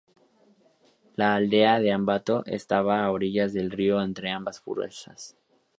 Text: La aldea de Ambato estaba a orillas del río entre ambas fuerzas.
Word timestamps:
La 1.15 1.35
aldea 1.35 1.79
de 1.79 1.91
Ambato 1.93 2.43
estaba 2.47 3.03
a 3.05 3.11
orillas 3.11 3.53
del 3.53 3.69
río 3.69 4.01
entre 4.01 4.31
ambas 4.31 4.59
fuerzas. 4.59 5.37